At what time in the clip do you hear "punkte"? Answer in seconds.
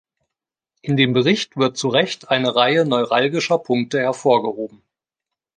3.59-3.99